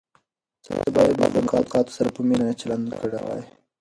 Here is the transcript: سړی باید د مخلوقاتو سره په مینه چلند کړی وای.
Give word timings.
سړی 0.65 0.89
باید 0.95 1.15
د 1.35 1.37
مخلوقاتو 1.45 1.95
سره 1.97 2.09
په 2.15 2.21
مینه 2.27 2.57
چلند 2.61 2.85
کړی 3.01 3.19
وای. 3.25 3.43